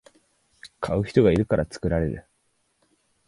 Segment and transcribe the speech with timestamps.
[0.79, 2.25] 買う人がいるから作られる